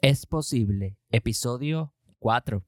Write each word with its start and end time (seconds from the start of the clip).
Es 0.00 0.26
posible, 0.26 0.96
episodio 1.10 1.92
4. 2.20 2.64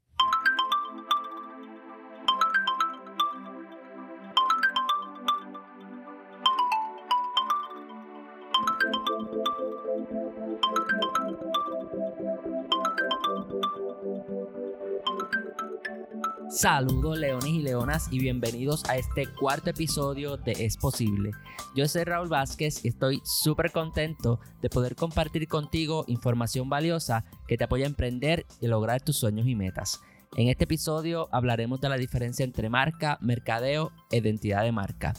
Saludos 16.51 17.17
leones 17.17 17.47
y 17.47 17.63
leonas 17.63 18.09
y 18.11 18.19
bienvenidos 18.19 18.83
a 18.89 18.97
este 18.97 19.33
cuarto 19.33 19.71
episodio 19.71 20.37
de 20.37 20.51
Es 20.51 20.77
Posible. 20.77 21.31
Yo 21.77 21.87
soy 21.87 22.03
Raúl 22.03 22.29
Vázquez 22.29 22.85
y 22.85 22.89
estoy 22.89 23.23
súper 23.25 23.71
contento 23.71 24.41
de 24.61 24.69
poder 24.69 24.97
compartir 24.97 25.47
contigo 25.47 26.05
información 26.09 26.69
valiosa 26.69 27.25
que 27.47 27.57
te 27.57 27.63
apoya 27.63 27.85
a 27.85 27.89
emprender 27.89 28.47
y 28.61 28.67
lograr 28.67 29.01
tus 29.01 29.17
sueños 29.17 29.47
y 29.47 29.55
metas. 29.55 30.01
En 30.37 30.49
este 30.49 30.65
episodio 30.65 31.29
hablaremos 31.31 31.81
de 31.81 31.89
la 31.89 31.97
diferencia 31.97 32.43
entre 32.43 32.69
marca, 32.69 33.17
mercadeo 33.21 33.93
e 34.11 34.17
identidad 34.17 34.65
de 34.65 34.73
marca. 34.73 35.15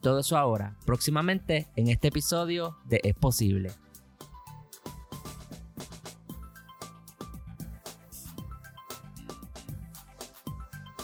Todo 0.00 0.20
eso 0.20 0.38
ahora, 0.38 0.76
próximamente 0.86 1.66
en 1.74 1.88
este 1.88 2.08
episodio 2.08 2.76
de 2.84 3.00
Es 3.02 3.16
Posible. 3.16 3.72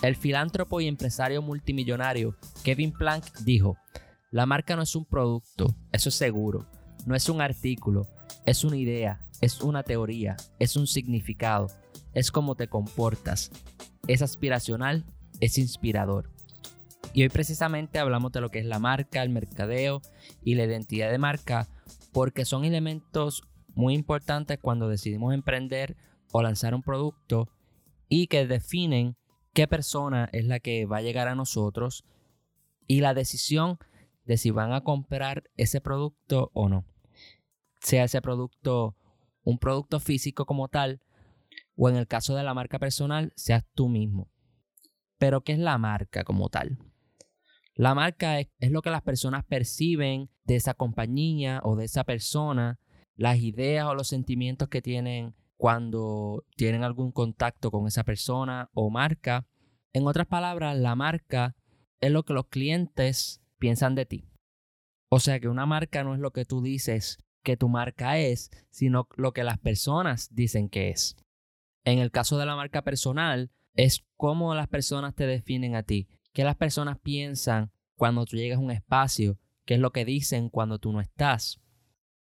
El 0.02 0.16
filántropo 0.16 0.80
y 0.80 0.88
empresario 0.88 1.42
multimillonario 1.42 2.36
Kevin 2.64 2.90
Plank 2.90 3.24
dijo, 3.44 3.76
la 4.32 4.46
marca 4.46 4.74
no 4.74 4.82
es 4.82 4.96
un 4.96 5.04
producto, 5.04 5.76
eso 5.92 6.08
es 6.08 6.16
seguro, 6.16 6.66
no 7.06 7.14
es 7.14 7.28
un 7.28 7.40
artículo, 7.40 8.08
es 8.44 8.64
una 8.64 8.76
idea, 8.76 9.24
es 9.40 9.60
una 9.60 9.84
teoría, 9.84 10.36
es 10.58 10.74
un 10.74 10.88
significado, 10.88 11.68
es 12.14 12.32
cómo 12.32 12.56
te 12.56 12.66
comportas, 12.66 13.52
es 14.08 14.22
aspiracional, 14.22 15.04
es 15.38 15.56
inspirador. 15.56 16.32
Y 17.12 17.22
hoy 17.22 17.28
precisamente 17.28 18.00
hablamos 18.00 18.32
de 18.32 18.40
lo 18.40 18.48
que 18.48 18.58
es 18.58 18.66
la 18.66 18.80
marca, 18.80 19.22
el 19.22 19.28
mercadeo 19.28 20.02
y 20.42 20.56
la 20.56 20.64
identidad 20.64 21.12
de 21.12 21.18
marca, 21.18 21.68
porque 22.12 22.44
son 22.44 22.64
elementos 22.64 23.44
muy 23.74 23.94
importantes 23.94 24.58
cuando 24.60 24.88
decidimos 24.88 25.32
emprender 25.32 25.96
o 26.32 26.42
lanzar 26.42 26.74
un 26.74 26.82
producto 26.82 27.48
y 28.08 28.26
que 28.26 28.48
definen 28.48 29.16
qué 29.52 29.66
persona 29.66 30.28
es 30.32 30.44
la 30.46 30.60
que 30.60 30.86
va 30.86 30.98
a 30.98 31.02
llegar 31.02 31.28
a 31.28 31.34
nosotros 31.34 32.04
y 32.86 33.00
la 33.00 33.14
decisión 33.14 33.78
de 34.24 34.36
si 34.36 34.50
van 34.50 34.72
a 34.72 34.82
comprar 34.82 35.44
ese 35.56 35.80
producto 35.80 36.50
o 36.54 36.68
no. 36.68 36.84
Sea 37.80 38.04
ese 38.04 38.22
producto 38.22 38.96
un 39.44 39.58
producto 39.58 39.98
físico 40.00 40.46
como 40.46 40.68
tal 40.68 41.00
o 41.76 41.88
en 41.88 41.96
el 41.96 42.06
caso 42.06 42.34
de 42.34 42.42
la 42.42 42.54
marca 42.54 42.78
personal, 42.78 43.32
seas 43.34 43.64
tú 43.74 43.88
mismo. 43.88 44.30
Pero 45.18 45.42
¿qué 45.42 45.52
es 45.52 45.58
la 45.58 45.78
marca 45.78 46.24
como 46.24 46.48
tal? 46.48 46.78
La 47.74 47.94
marca 47.94 48.38
es, 48.38 48.48
lo 48.70 48.82
que 48.82 48.90
las 48.90 49.02
personas 49.02 49.44
perciben 49.44 50.28
de 50.44 50.56
esa 50.56 50.74
compañía 50.74 51.60
o 51.64 51.74
de 51.76 51.86
esa 51.86 52.04
persona, 52.04 52.78
las 53.16 53.38
ideas 53.38 53.86
o 53.86 53.94
los 53.94 54.08
sentimientos 54.08 54.68
que 54.68 54.82
tienen 54.82 55.34
cuando 55.62 56.44
tienen 56.56 56.82
algún 56.82 57.12
contacto 57.12 57.70
con 57.70 57.86
esa 57.86 58.02
persona 58.02 58.68
o 58.74 58.90
marca. 58.90 59.46
En 59.92 60.08
otras 60.08 60.26
palabras, 60.26 60.76
la 60.76 60.96
marca 60.96 61.54
es 62.00 62.10
lo 62.10 62.24
que 62.24 62.32
los 62.32 62.48
clientes 62.48 63.40
piensan 63.60 63.94
de 63.94 64.04
ti. 64.04 64.28
O 65.08 65.20
sea 65.20 65.38
que 65.38 65.46
una 65.46 65.64
marca 65.64 66.02
no 66.02 66.14
es 66.14 66.20
lo 66.20 66.32
que 66.32 66.44
tú 66.44 66.62
dices 66.62 67.18
que 67.44 67.56
tu 67.56 67.68
marca 67.68 68.18
es, 68.18 68.50
sino 68.70 69.06
lo 69.14 69.32
que 69.32 69.44
las 69.44 69.60
personas 69.60 70.34
dicen 70.34 70.68
que 70.68 70.90
es. 70.90 71.14
En 71.84 72.00
el 72.00 72.10
caso 72.10 72.38
de 72.38 72.46
la 72.46 72.56
marca 72.56 72.82
personal, 72.82 73.52
es 73.74 74.04
cómo 74.16 74.56
las 74.56 74.66
personas 74.66 75.14
te 75.14 75.28
definen 75.28 75.76
a 75.76 75.84
ti, 75.84 76.08
qué 76.32 76.42
las 76.42 76.56
personas 76.56 76.98
piensan 76.98 77.70
cuando 77.94 78.24
tú 78.24 78.36
llegas 78.36 78.58
a 78.58 78.62
un 78.62 78.72
espacio, 78.72 79.38
qué 79.64 79.74
es 79.74 79.80
lo 79.80 79.92
que 79.92 80.04
dicen 80.04 80.48
cuando 80.48 80.80
tú 80.80 80.90
no 80.90 81.00
estás. 81.00 81.60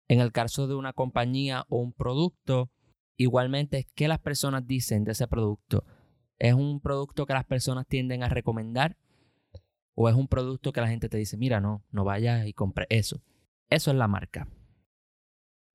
En 0.07 0.21
el 0.21 0.31
caso 0.31 0.69
de 0.69 0.75
una 0.75 0.93
compañía 0.93 1.66
o 1.67 1.79
un 1.79 1.91
producto, 1.91 2.71
Igualmente, 3.17 3.88
¿qué 3.95 4.07
las 4.07 4.19
personas 4.19 4.66
dicen 4.67 5.03
de 5.03 5.13
ese 5.13 5.28
producto? 5.28 5.83
¿Es 6.38 6.53
un 6.53 6.79
producto 6.79 7.25
que 7.25 7.33
las 7.33 7.45
personas 7.45 7.88
tienden 7.88 8.23
a 8.23 8.29
recomendar? 8.29 8.95
¿O 9.95 10.07
es 10.07 10.16
un 10.16 10.28
producto 10.28 10.72
que 10.72 10.81
la 10.81 10.88
gente 10.88 11.09
te 11.09 11.17
dice, 11.17 11.35
mira, 11.35 11.59
no, 11.59 11.83
no 11.89 12.03
vayas 12.03 12.45
y 12.45 12.53
compre 12.53 12.85
eso? 12.89 13.23
Eso 13.69 13.89
es 13.89 13.97
la 13.97 14.07
marca. 14.07 14.47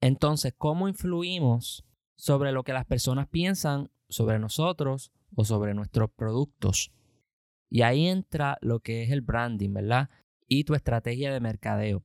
Entonces, 0.00 0.54
¿cómo 0.56 0.88
influimos 0.88 1.84
sobre 2.16 2.52
lo 2.52 2.62
que 2.62 2.72
las 2.72 2.86
personas 2.86 3.26
piensan 3.28 3.90
sobre 4.08 4.38
nosotros 4.38 5.12
o 5.34 5.44
sobre 5.44 5.74
nuestros 5.74 6.10
productos? 6.12 6.92
Y 7.68 7.82
ahí 7.82 8.06
entra 8.06 8.58
lo 8.60 8.78
que 8.78 9.02
es 9.02 9.10
el 9.10 9.22
branding, 9.22 9.72
¿verdad? 9.72 10.10
Y 10.46 10.62
tu 10.62 10.74
estrategia 10.74 11.32
de 11.32 11.40
mercadeo. 11.40 12.04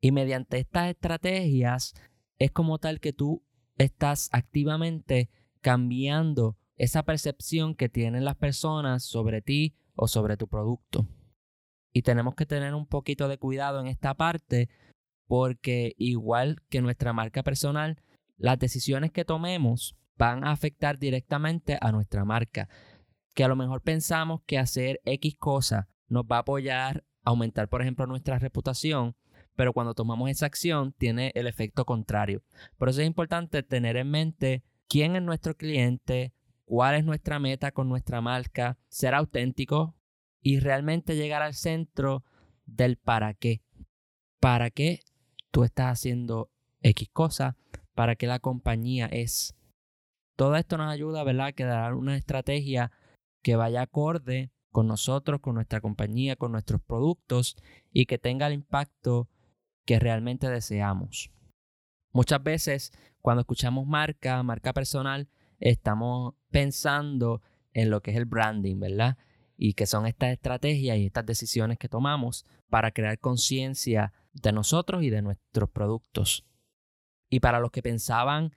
Y 0.00 0.12
mediante 0.12 0.58
estas 0.58 0.88
estrategias 0.88 1.92
es 2.38 2.50
como 2.50 2.78
tal 2.78 3.00
que 3.00 3.12
tú 3.12 3.44
estás 3.84 4.28
activamente 4.32 5.30
cambiando 5.60 6.56
esa 6.76 7.02
percepción 7.02 7.74
que 7.74 7.88
tienen 7.88 8.24
las 8.24 8.36
personas 8.36 9.04
sobre 9.04 9.42
ti 9.42 9.74
o 9.94 10.08
sobre 10.08 10.36
tu 10.36 10.48
producto. 10.48 11.06
Y 11.92 12.02
tenemos 12.02 12.34
que 12.34 12.46
tener 12.46 12.74
un 12.74 12.86
poquito 12.86 13.28
de 13.28 13.38
cuidado 13.38 13.80
en 13.80 13.86
esta 13.86 14.14
parte 14.14 14.68
porque 15.26 15.94
igual 15.96 16.62
que 16.68 16.80
nuestra 16.80 17.12
marca 17.12 17.42
personal, 17.42 18.00
las 18.36 18.58
decisiones 18.58 19.12
que 19.12 19.24
tomemos 19.24 19.96
van 20.16 20.44
a 20.44 20.52
afectar 20.52 20.98
directamente 20.98 21.78
a 21.80 21.92
nuestra 21.92 22.24
marca. 22.24 22.68
Que 23.34 23.44
a 23.44 23.48
lo 23.48 23.56
mejor 23.56 23.82
pensamos 23.82 24.42
que 24.46 24.58
hacer 24.58 25.00
X 25.04 25.36
cosa 25.38 25.88
nos 26.08 26.24
va 26.24 26.36
a 26.36 26.40
apoyar 26.40 27.04
aumentar, 27.22 27.68
por 27.68 27.82
ejemplo, 27.82 28.06
nuestra 28.06 28.38
reputación, 28.38 29.14
pero 29.60 29.74
cuando 29.74 29.92
tomamos 29.92 30.30
esa 30.30 30.46
acción 30.46 30.94
tiene 30.94 31.32
el 31.34 31.46
efecto 31.46 31.84
contrario. 31.84 32.42
Por 32.78 32.88
eso 32.88 33.02
es 33.02 33.06
importante 33.06 33.62
tener 33.62 33.98
en 33.98 34.10
mente 34.10 34.62
quién 34.88 35.16
es 35.16 35.22
nuestro 35.22 35.54
cliente, 35.54 36.32
cuál 36.64 36.94
es 36.94 37.04
nuestra 37.04 37.38
meta 37.38 37.70
con 37.70 37.86
nuestra 37.86 38.22
marca, 38.22 38.78
ser 38.88 39.14
auténtico 39.14 39.94
y 40.40 40.60
realmente 40.60 41.14
llegar 41.14 41.42
al 41.42 41.52
centro 41.52 42.24
del 42.64 42.96
para 42.96 43.34
qué. 43.34 43.60
¿Para 44.40 44.70
qué 44.70 45.00
tú 45.50 45.64
estás 45.64 45.92
haciendo 45.92 46.50
X 46.80 47.10
cosa? 47.12 47.58
¿Para 47.94 48.16
qué 48.16 48.26
la 48.26 48.38
compañía 48.38 49.08
es? 49.12 49.54
Todo 50.36 50.56
esto 50.56 50.78
nos 50.78 50.90
ayuda, 50.90 51.22
¿verdad?, 51.22 51.48
a 51.48 51.52
crear 51.52 51.92
una 51.92 52.16
estrategia 52.16 52.92
que 53.42 53.56
vaya 53.56 53.82
acorde 53.82 54.52
con 54.72 54.86
nosotros, 54.86 55.42
con 55.42 55.54
nuestra 55.54 55.82
compañía, 55.82 56.36
con 56.36 56.50
nuestros 56.50 56.80
productos 56.80 57.58
y 57.92 58.06
que 58.06 58.16
tenga 58.16 58.46
el 58.46 58.54
impacto 58.54 59.28
que 59.90 59.98
realmente 59.98 60.48
deseamos. 60.48 61.32
Muchas 62.12 62.40
veces 62.44 62.92
cuando 63.20 63.40
escuchamos 63.40 63.88
marca, 63.88 64.40
marca 64.44 64.72
personal, 64.72 65.28
estamos 65.58 66.36
pensando 66.52 67.42
en 67.72 67.90
lo 67.90 68.00
que 68.00 68.12
es 68.12 68.16
el 68.16 68.24
branding, 68.24 68.78
¿verdad? 68.78 69.18
Y 69.56 69.74
que 69.74 69.86
son 69.86 70.06
estas 70.06 70.30
estrategias 70.30 70.96
y 70.96 71.06
estas 71.06 71.26
decisiones 71.26 71.76
que 71.76 71.88
tomamos 71.88 72.46
para 72.68 72.92
crear 72.92 73.18
conciencia 73.18 74.12
de 74.32 74.52
nosotros 74.52 75.02
y 75.02 75.10
de 75.10 75.22
nuestros 75.22 75.68
productos. 75.70 76.46
Y 77.28 77.40
para 77.40 77.58
los 77.58 77.72
que 77.72 77.82
pensaban 77.82 78.54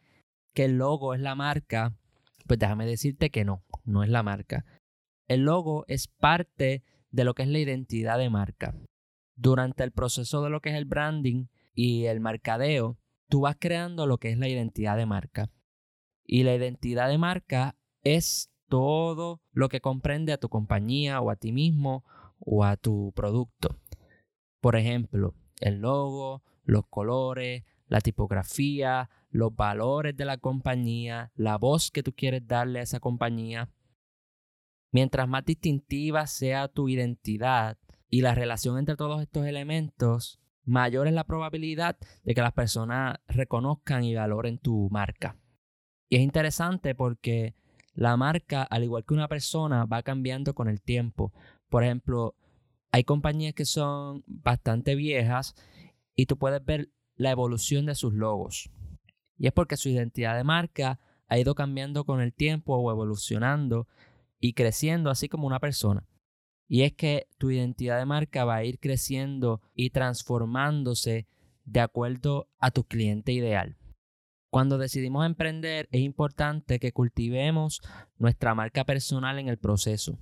que 0.53 0.65
el 0.65 0.77
logo 0.77 1.15
es 1.15 1.19
la 1.19 1.33
marca, 1.33 1.97
pues 2.45 2.59
déjame 2.59 2.85
decirte 2.85 3.31
que 3.31 3.43
no, 3.43 3.63
no 3.85 4.03
es 4.03 4.09
la 4.09 4.21
marca. 4.21 4.65
El 5.27 5.45
logo 5.45 5.83
es 5.87 6.07
parte 6.07 6.83
de 7.09 7.23
lo 7.23 7.33
que 7.33 7.41
es 7.41 7.49
la 7.49 7.57
identidad 7.57 8.19
de 8.19 8.29
marca 8.29 8.75
durante 9.35 9.83
el 9.83 9.91
proceso 9.91 10.43
de 10.43 10.49
lo 10.49 10.61
que 10.61 10.69
es 10.69 10.75
el 10.75 10.85
branding 10.85 11.47
y 11.73 12.05
el 12.05 12.19
mercadeo, 12.19 12.97
tú 13.29 13.41
vas 13.41 13.57
creando 13.59 14.05
lo 14.05 14.17
que 14.17 14.31
es 14.31 14.37
la 14.37 14.47
identidad 14.47 14.97
de 14.97 15.05
marca. 15.05 15.51
Y 16.25 16.43
la 16.43 16.55
identidad 16.55 17.09
de 17.09 17.17
marca 17.17 17.75
es 18.01 18.51
todo 18.69 19.41
lo 19.51 19.69
que 19.69 19.81
comprende 19.81 20.33
a 20.33 20.37
tu 20.37 20.49
compañía 20.49 21.21
o 21.21 21.29
a 21.29 21.35
ti 21.35 21.51
mismo 21.51 22.03
o 22.39 22.63
a 22.63 22.77
tu 22.77 23.11
producto. 23.15 23.77
Por 24.61 24.75
ejemplo, 24.75 25.35
el 25.59 25.79
logo, 25.79 26.43
los 26.63 26.87
colores, 26.87 27.63
la 27.87 28.01
tipografía, 28.01 29.09
los 29.29 29.55
valores 29.55 30.15
de 30.15 30.25
la 30.25 30.37
compañía, 30.37 31.31
la 31.35 31.57
voz 31.57 31.91
que 31.91 32.03
tú 32.03 32.13
quieres 32.13 32.47
darle 32.47 32.79
a 32.79 32.83
esa 32.83 32.99
compañía. 32.99 33.69
Mientras 34.91 35.27
más 35.27 35.43
distintiva 35.43 36.27
sea 36.27 36.67
tu 36.67 36.87
identidad, 36.87 37.77
y 38.13 38.21
la 38.21 38.35
relación 38.35 38.77
entre 38.77 38.95
todos 38.95 39.23
estos 39.23 39.47
elementos, 39.47 40.39
mayor 40.65 41.07
es 41.07 41.13
la 41.13 41.23
probabilidad 41.23 41.97
de 42.23 42.35
que 42.35 42.41
las 42.41 42.53
personas 42.53 43.17
reconozcan 43.27 44.03
y 44.03 44.13
valoren 44.13 44.59
tu 44.59 44.87
marca. 44.91 45.35
Y 46.09 46.17
es 46.17 46.21
interesante 46.21 46.93
porque 46.93 47.55
la 47.95 48.15
marca, 48.15 48.61
al 48.61 48.83
igual 48.83 49.03
que 49.03 49.15
una 49.15 49.27
persona, 49.27 49.85
va 49.85 50.03
cambiando 50.03 50.53
con 50.53 50.67
el 50.67 50.79
tiempo. 50.79 51.33
Por 51.69 51.83
ejemplo, 51.83 52.35
hay 52.91 53.03
compañías 53.03 53.55
que 53.55 53.65
son 53.65 54.23
bastante 54.27 54.93
viejas 54.93 55.55
y 56.15 56.27
tú 56.27 56.37
puedes 56.37 56.63
ver 56.63 56.91
la 57.15 57.31
evolución 57.31 57.87
de 57.87 57.95
sus 57.95 58.13
logos. 58.13 58.69
Y 59.39 59.47
es 59.47 59.53
porque 59.53 59.75
su 59.75 59.89
identidad 59.89 60.37
de 60.37 60.43
marca 60.43 60.99
ha 61.29 61.39
ido 61.39 61.55
cambiando 61.55 62.05
con 62.05 62.21
el 62.21 62.31
tiempo 62.31 62.75
o 62.75 62.91
evolucionando 62.91 63.87
y 64.39 64.53
creciendo 64.53 65.09
así 65.09 65.29
como 65.29 65.47
una 65.47 65.59
persona. 65.59 66.07
Y 66.67 66.83
es 66.83 66.93
que 66.93 67.27
tu 67.37 67.51
identidad 67.51 67.99
de 67.99 68.05
marca 68.05 68.45
va 68.45 68.55
a 68.55 68.63
ir 68.63 68.79
creciendo 68.79 69.61
y 69.75 69.89
transformándose 69.91 71.27
de 71.65 71.79
acuerdo 71.79 72.49
a 72.59 72.71
tu 72.71 72.83
cliente 72.83 73.31
ideal. 73.31 73.77
Cuando 74.49 74.77
decidimos 74.77 75.25
emprender 75.25 75.87
es 75.91 76.01
importante 76.01 76.79
que 76.79 76.91
cultivemos 76.91 77.81
nuestra 78.17 78.53
marca 78.53 78.85
personal 78.85 79.39
en 79.39 79.49
el 79.49 79.57
proceso, 79.57 80.19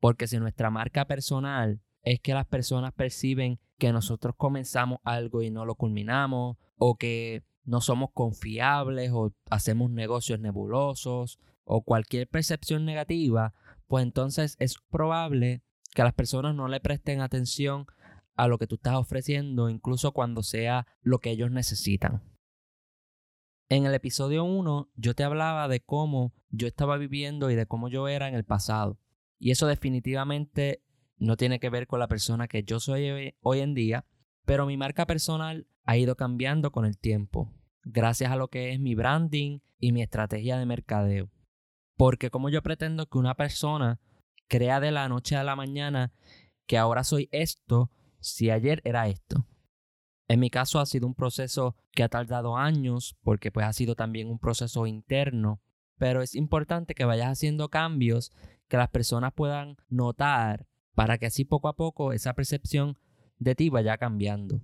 porque 0.00 0.26
si 0.26 0.38
nuestra 0.38 0.70
marca 0.70 1.06
personal 1.06 1.80
es 2.02 2.20
que 2.20 2.34
las 2.34 2.46
personas 2.46 2.92
perciben 2.92 3.58
que 3.78 3.92
nosotros 3.92 4.34
comenzamos 4.36 4.98
algo 5.02 5.42
y 5.42 5.50
no 5.50 5.64
lo 5.64 5.74
culminamos, 5.74 6.56
o 6.76 6.96
que 6.96 7.42
no 7.64 7.80
somos 7.80 8.10
confiables 8.12 9.10
o 9.12 9.32
hacemos 9.50 9.90
negocios 9.90 10.40
nebulosos 10.40 11.38
o 11.64 11.82
cualquier 11.82 12.28
percepción 12.28 12.84
negativa, 12.84 13.54
pues 13.86 14.04
entonces 14.04 14.56
es 14.58 14.76
probable 14.90 15.62
que 15.94 16.02
las 16.02 16.12
personas 16.12 16.54
no 16.54 16.68
le 16.68 16.80
presten 16.80 17.20
atención 17.20 17.86
a 18.34 18.48
lo 18.48 18.58
que 18.58 18.66
tú 18.66 18.74
estás 18.74 18.96
ofreciendo, 18.96 19.70
incluso 19.70 20.12
cuando 20.12 20.42
sea 20.42 20.86
lo 21.02 21.20
que 21.20 21.30
ellos 21.30 21.50
necesitan. 21.50 22.22
En 23.68 23.86
el 23.86 23.94
episodio 23.94 24.44
1 24.44 24.90
yo 24.96 25.14
te 25.14 25.24
hablaba 25.24 25.68
de 25.68 25.80
cómo 25.80 26.34
yo 26.50 26.66
estaba 26.66 26.98
viviendo 26.98 27.50
y 27.50 27.54
de 27.54 27.66
cómo 27.66 27.88
yo 27.88 28.08
era 28.08 28.28
en 28.28 28.34
el 28.34 28.44
pasado. 28.44 28.98
Y 29.38 29.52
eso 29.52 29.66
definitivamente 29.66 30.82
no 31.16 31.36
tiene 31.36 31.60
que 31.60 31.70
ver 31.70 31.86
con 31.86 32.00
la 32.00 32.08
persona 32.08 32.48
que 32.48 32.64
yo 32.64 32.80
soy 32.80 33.34
hoy 33.40 33.60
en 33.60 33.74
día, 33.74 34.04
pero 34.44 34.66
mi 34.66 34.76
marca 34.76 35.06
personal 35.06 35.66
ha 35.84 35.96
ido 35.96 36.16
cambiando 36.16 36.72
con 36.72 36.84
el 36.86 36.98
tiempo, 36.98 37.52
gracias 37.84 38.32
a 38.32 38.36
lo 38.36 38.48
que 38.48 38.72
es 38.72 38.80
mi 38.80 38.94
branding 38.94 39.60
y 39.78 39.92
mi 39.92 40.02
estrategia 40.02 40.58
de 40.58 40.66
mercadeo. 40.66 41.30
Porque 41.96 42.30
como 42.30 42.48
yo 42.48 42.62
pretendo 42.62 43.06
que 43.06 43.18
una 43.18 43.34
persona 43.34 44.00
crea 44.48 44.80
de 44.80 44.90
la 44.90 45.08
noche 45.08 45.36
a 45.36 45.44
la 45.44 45.56
mañana 45.56 46.12
que 46.66 46.78
ahora 46.78 47.04
soy 47.04 47.28
esto, 47.32 47.90
si 48.20 48.50
ayer 48.50 48.80
era 48.84 49.08
esto. 49.08 49.46
En 50.28 50.40
mi 50.40 50.50
caso 50.50 50.80
ha 50.80 50.86
sido 50.86 51.06
un 51.06 51.14
proceso 51.14 51.76
que 51.92 52.02
ha 52.02 52.08
tardado 52.08 52.56
años 52.56 53.16
porque 53.22 53.52
pues 53.52 53.66
ha 53.66 53.72
sido 53.72 53.94
también 53.94 54.28
un 54.28 54.38
proceso 54.38 54.86
interno, 54.86 55.60
pero 55.98 56.22
es 56.22 56.34
importante 56.34 56.94
que 56.94 57.04
vayas 57.04 57.28
haciendo 57.28 57.68
cambios 57.68 58.32
que 58.68 58.76
las 58.76 58.88
personas 58.88 59.32
puedan 59.34 59.76
notar 59.88 60.66
para 60.94 61.18
que 61.18 61.26
así 61.26 61.44
poco 61.44 61.68
a 61.68 61.76
poco 61.76 62.12
esa 62.12 62.34
percepción 62.34 62.98
de 63.38 63.54
ti 63.54 63.68
vaya 63.68 63.98
cambiando. 63.98 64.62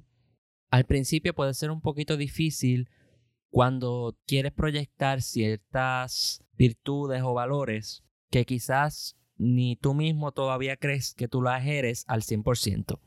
Al 0.71 0.85
principio 0.85 1.35
puede 1.35 1.53
ser 1.55 1.71
un 1.71 1.81
poquito 1.81 2.17
difícil 2.17 2.89
cuando 3.51 4.17
quieres 4.27 4.53
proyectar 4.53 5.21
ciertas 5.21 6.45
virtudes 6.53 7.23
o 7.23 7.35
valores 7.35 8.05
que 8.31 8.47
quizás 8.47 9.17
ni 9.41 9.77
tú 9.77 9.95
mismo 9.95 10.33
todavía 10.33 10.77
crees 10.77 11.15
que 11.15 11.27
tú 11.27 11.41
las 11.41 11.65
eres 11.65 12.05
al 12.09 12.21
100%. 12.21 13.01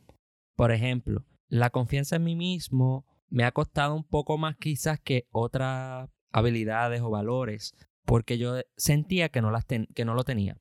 Por 0.55 0.71
ejemplo, 0.71 1.25
la 1.47 1.69
confianza 1.69 2.15
en 2.15 2.23
mí 2.23 2.35
mismo 2.35 3.05
me 3.29 3.43
ha 3.43 3.51
costado 3.51 3.93
un 3.93 4.03
poco 4.03 4.39
más 4.39 4.57
quizás 4.57 4.99
que 4.99 5.27
otras 5.29 6.09
habilidades 6.31 7.01
o 7.01 7.11
valores, 7.11 7.75
porque 8.03 8.39
yo 8.39 8.55
sentía 8.75 9.29
que 9.29 9.43
no, 9.43 9.51
las 9.51 9.65
que 9.65 10.05
no 10.05 10.15
lo 10.15 10.23
tenía. 10.23 10.59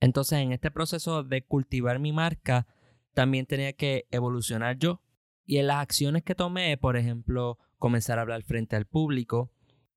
Entonces, 0.00 0.40
en 0.40 0.50
este 0.50 0.72
proceso 0.72 1.22
de 1.22 1.44
cultivar 1.44 2.00
mi 2.00 2.12
marca, 2.12 2.66
también 3.14 3.46
tenía 3.46 3.72
que 3.72 4.08
evolucionar 4.10 4.78
yo. 4.78 5.00
Y 5.46 5.58
en 5.58 5.68
las 5.68 5.76
acciones 5.76 6.24
que 6.24 6.34
tomé, 6.34 6.76
por 6.76 6.96
ejemplo, 6.96 7.58
comenzar 7.78 8.18
a 8.18 8.22
hablar 8.22 8.42
frente 8.42 8.74
al 8.74 8.86
público, 8.86 9.52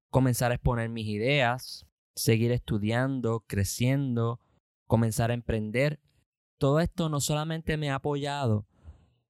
comenzar 0.10 0.52
a 0.52 0.56
exponer 0.56 0.90
mis 0.90 1.08
ideas, 1.08 1.87
seguir 2.18 2.52
estudiando, 2.52 3.46
creciendo, 3.48 4.42
comenzar 4.88 5.30
a 5.32 5.36
emprender, 5.36 6.00
todo 6.58 6.80
esto 6.80 7.10
no 7.10 7.20
solamente 7.20 7.78
me 7.78 7.92
ha 7.92 7.96
apoyado 7.96 8.68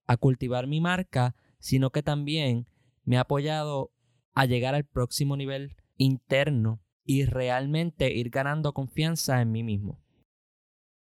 a 0.06 0.16
cultivar 0.16 0.68
mi 0.68 0.80
marca, 0.80 1.36
sino 1.60 1.90
que 1.92 2.02
también 2.02 2.66
me 3.04 3.18
ha 3.18 3.22
apoyado 3.22 3.92
a 4.34 4.46
llegar 4.46 4.74
al 4.74 4.86
próximo 4.86 5.36
nivel 5.36 5.76
interno 5.98 6.82
y 7.04 7.26
realmente 7.26 8.14
ir 8.14 8.30
ganando 8.30 8.74
confianza 8.74 9.42
en 9.42 9.52
mí 9.52 9.64
mismo. 9.64 10.02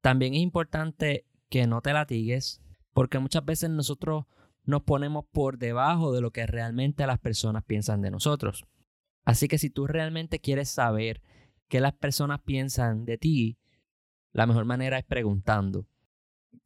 También 0.02 0.34
es 0.36 0.42
importante 0.42 1.26
que 1.50 1.68
no 1.68 1.82
te 1.82 1.92
latigues, 1.92 2.62
porque 2.94 3.20
muchas 3.20 3.44
veces 3.44 3.70
nosotros 3.70 4.26
nos 4.64 4.84
ponemos 4.84 5.26
por 5.32 5.58
debajo 5.58 6.14
de 6.14 6.22
lo 6.22 6.32
que 6.32 6.46
realmente 6.46 7.06
las 7.08 7.20
personas 7.20 7.66
piensan 7.66 8.02
de 8.02 8.12
nosotros. 8.12 8.66
Así 9.26 9.48
que 9.48 9.58
si 9.58 9.70
tú 9.70 9.88
realmente 9.88 10.40
quieres 10.40 10.70
saber 10.70 11.22
qué 11.74 11.82
las 11.82 11.94
personas 11.94 12.40
piensan 12.40 13.04
de 13.04 13.18
ti, 13.18 13.58
la 14.32 14.46
mejor 14.46 14.64
manera 14.64 15.00
es 15.00 15.06
preguntando. 15.06 15.88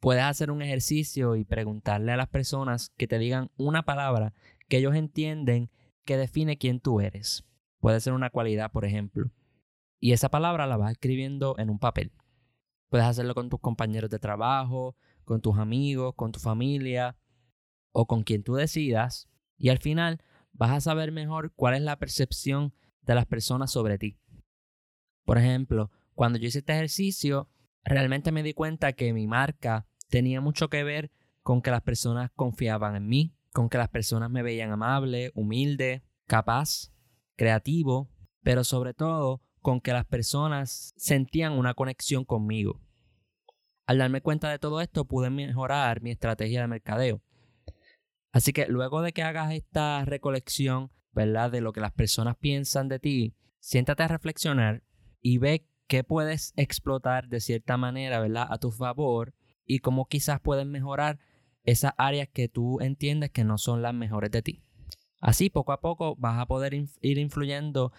Puedes 0.00 0.22
hacer 0.22 0.50
un 0.50 0.60
ejercicio 0.60 1.34
y 1.34 1.46
preguntarle 1.46 2.12
a 2.12 2.18
las 2.18 2.28
personas 2.28 2.90
que 2.98 3.08
te 3.08 3.18
digan 3.18 3.50
una 3.56 3.84
palabra 3.84 4.34
que 4.68 4.76
ellos 4.76 4.94
entienden 4.94 5.70
que 6.04 6.18
define 6.18 6.58
quién 6.58 6.78
tú 6.78 7.00
eres. 7.00 7.46
Puede 7.80 8.00
ser 8.00 8.12
una 8.12 8.28
cualidad, 8.28 8.70
por 8.70 8.84
ejemplo. 8.84 9.30
Y 9.98 10.12
esa 10.12 10.28
palabra 10.28 10.66
la 10.66 10.76
vas 10.76 10.92
escribiendo 10.92 11.54
en 11.56 11.70
un 11.70 11.78
papel. 11.78 12.12
Puedes 12.90 13.06
hacerlo 13.06 13.34
con 13.34 13.48
tus 13.48 13.60
compañeros 13.60 14.10
de 14.10 14.18
trabajo, 14.18 14.94
con 15.24 15.40
tus 15.40 15.56
amigos, 15.56 16.12
con 16.16 16.32
tu 16.32 16.38
familia 16.38 17.16
o 17.92 18.06
con 18.06 18.24
quien 18.24 18.42
tú 18.42 18.56
decidas. 18.56 19.26
Y 19.56 19.70
al 19.70 19.78
final 19.78 20.22
vas 20.52 20.72
a 20.72 20.82
saber 20.82 21.12
mejor 21.12 21.54
cuál 21.54 21.76
es 21.76 21.80
la 21.80 21.98
percepción 21.98 22.74
de 23.00 23.14
las 23.14 23.24
personas 23.24 23.70
sobre 23.70 23.96
ti. 23.96 24.18
Por 25.28 25.36
ejemplo, 25.36 25.90
cuando 26.14 26.38
yo 26.38 26.48
hice 26.48 26.60
este 26.60 26.72
ejercicio, 26.72 27.50
realmente 27.84 28.32
me 28.32 28.42
di 28.42 28.54
cuenta 28.54 28.94
que 28.94 29.12
mi 29.12 29.26
marca 29.26 29.86
tenía 30.08 30.40
mucho 30.40 30.70
que 30.70 30.82
ver 30.84 31.10
con 31.42 31.60
que 31.60 31.70
las 31.70 31.82
personas 31.82 32.30
confiaban 32.34 32.96
en 32.96 33.08
mí, 33.08 33.34
con 33.52 33.68
que 33.68 33.76
las 33.76 33.90
personas 33.90 34.30
me 34.30 34.42
veían 34.42 34.72
amable, 34.72 35.30
humilde, 35.34 36.02
capaz, 36.26 36.94
creativo, 37.36 38.08
pero 38.42 38.64
sobre 38.64 38.94
todo 38.94 39.42
con 39.60 39.82
que 39.82 39.92
las 39.92 40.06
personas 40.06 40.94
sentían 40.96 41.52
una 41.52 41.74
conexión 41.74 42.24
conmigo. 42.24 42.80
Al 43.86 43.98
darme 43.98 44.22
cuenta 44.22 44.48
de 44.48 44.58
todo 44.58 44.80
esto 44.80 45.04
pude 45.04 45.28
mejorar 45.28 46.00
mi 46.00 46.10
estrategia 46.10 46.62
de 46.62 46.68
mercadeo. 46.68 47.20
Así 48.32 48.54
que 48.54 48.66
luego 48.66 49.02
de 49.02 49.12
que 49.12 49.24
hagas 49.24 49.52
esta 49.52 50.06
recolección, 50.06 50.90
¿verdad? 51.12 51.50
De 51.50 51.60
lo 51.60 51.74
que 51.74 51.82
las 51.82 51.92
personas 51.92 52.38
piensan 52.38 52.88
de 52.88 52.98
ti, 52.98 53.34
siéntate 53.60 54.04
a 54.04 54.08
reflexionar 54.08 54.84
y 55.20 55.38
ve 55.38 55.66
qué 55.86 56.04
puedes 56.04 56.52
explotar 56.56 57.28
de 57.28 57.40
cierta 57.40 57.76
manera, 57.76 58.20
¿verdad? 58.20 58.46
A 58.50 58.58
tu 58.58 58.70
favor 58.70 59.34
y 59.64 59.80
cómo 59.80 60.06
quizás 60.06 60.40
puedes 60.40 60.66
mejorar 60.66 61.18
esas 61.64 61.92
áreas 61.98 62.28
que 62.32 62.48
tú 62.48 62.80
entiendes 62.80 63.30
que 63.30 63.44
no 63.44 63.58
son 63.58 63.82
las 63.82 63.94
mejores 63.94 64.30
de 64.30 64.42
ti. 64.42 64.62
Así, 65.20 65.50
poco 65.50 65.72
a 65.72 65.80
poco, 65.80 66.14
vas 66.16 66.38
a 66.38 66.46
poder 66.46 66.74
ir 66.74 67.18
influyendo 67.18 67.92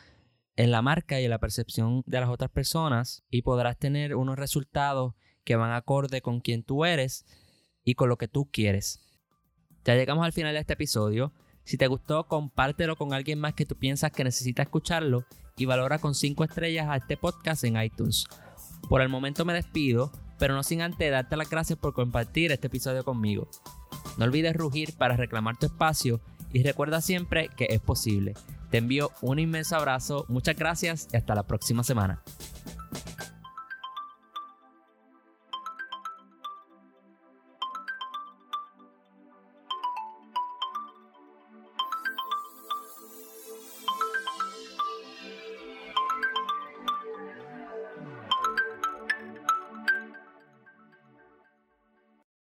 en 0.56 0.72
la 0.72 0.82
marca 0.82 1.20
y 1.20 1.26
en 1.26 1.30
la 1.30 1.40
percepción 1.40 2.04
de 2.06 2.20
las 2.20 2.30
otras 2.30 2.50
personas 2.50 3.24
y 3.30 3.42
podrás 3.42 3.78
tener 3.78 4.16
unos 4.16 4.38
resultados 4.38 5.14
que 5.44 5.56
van 5.56 5.72
acorde 5.72 6.22
con 6.22 6.42
quien 6.42 6.64
tú 6.64 6.86
eres 6.86 7.26
y 7.84 7.96
con 7.96 8.10
lo 8.10 8.18
que 8.18 8.28
tú 8.28 8.50
quieres. 8.52 9.00
Ya 9.84 9.96
llegamos 9.96 10.26
al 10.26 10.34
final 10.34 10.54
de 10.54 10.60
este 10.60 10.74
episodio. 10.74 11.34
Si 11.64 11.78
te 11.78 11.88
gustó, 11.88 12.28
compártelo 12.28 12.96
con 12.96 13.14
alguien 13.14 13.40
más 13.40 13.54
que 13.54 13.66
tú 13.66 13.76
piensas 13.76 14.12
que 14.12 14.24
necesita 14.24 14.64
escucharlo 14.64 15.26
y 15.60 15.66
valora 15.66 16.00
con 16.00 16.16
5 16.16 16.44
estrellas 16.44 16.88
a 16.90 16.98
este 16.98 17.18
podcast 17.18 17.64
en 17.64 17.82
iTunes. 17.82 18.26
Por 18.88 19.02
el 19.02 19.10
momento 19.10 19.46
me 19.46 19.54
despido, 19.54 20.12
pero 20.38 20.56
no 20.56 20.64
sin 20.64 20.82
antes 20.82 21.12
darte 21.12 21.38
las 21.38 21.50
gracias 21.50 21.78
por 21.78 21.94
compartir 21.94 22.52
este 22.52 22.68
episodio 22.68 23.04
conmigo. 23.04 23.48
No 24.18 24.26
olvides 24.26 24.56
rugir 24.56 24.94
para 24.98 25.18
reclamar 25.18 25.58
tu 25.58 25.66
espacio 25.66 26.22
y 26.52 26.64
recuerda 26.64 27.02
siempre 27.02 27.50
que 27.56 27.68
es 27.70 27.80
posible. 27.80 28.34
Te 28.72 28.78
envío 28.78 29.12
un 29.22 29.40
inmenso 29.40 29.76
abrazo, 29.76 30.26
muchas 30.30 30.56
gracias 30.56 31.08
y 31.12 31.18
hasta 31.18 31.36
la 31.36 31.44
próxima 31.44 31.84
semana. 31.84 32.22